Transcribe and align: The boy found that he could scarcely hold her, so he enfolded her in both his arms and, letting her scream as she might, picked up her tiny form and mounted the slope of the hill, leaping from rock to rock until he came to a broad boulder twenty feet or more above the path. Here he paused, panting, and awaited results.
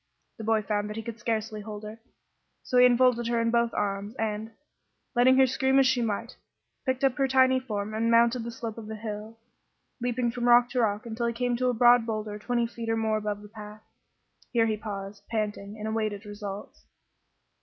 The 0.37 0.43
boy 0.43 0.63
found 0.63 0.89
that 0.89 0.95
he 0.95 1.03
could 1.03 1.19
scarcely 1.19 1.61
hold 1.61 1.83
her, 1.83 1.99
so 2.63 2.79
he 2.79 2.87
enfolded 2.87 3.27
her 3.27 3.39
in 3.39 3.51
both 3.51 3.69
his 3.69 3.75
arms 3.75 4.15
and, 4.15 4.49
letting 5.13 5.37
her 5.37 5.45
scream 5.45 5.77
as 5.77 5.85
she 5.85 6.01
might, 6.01 6.37
picked 6.87 7.03
up 7.03 7.13
her 7.19 7.27
tiny 7.27 7.59
form 7.59 7.93
and 7.93 8.09
mounted 8.09 8.43
the 8.43 8.49
slope 8.49 8.79
of 8.79 8.87
the 8.87 8.95
hill, 8.95 9.37
leaping 10.01 10.31
from 10.31 10.49
rock 10.49 10.71
to 10.71 10.79
rock 10.79 11.05
until 11.05 11.27
he 11.27 11.33
came 11.33 11.55
to 11.57 11.69
a 11.69 11.75
broad 11.75 12.07
boulder 12.07 12.39
twenty 12.39 12.65
feet 12.65 12.89
or 12.89 12.97
more 12.97 13.17
above 13.17 13.43
the 13.43 13.47
path. 13.49 13.83
Here 14.51 14.65
he 14.65 14.75
paused, 14.75 15.21
panting, 15.29 15.77
and 15.77 15.87
awaited 15.87 16.25
results. 16.25 16.83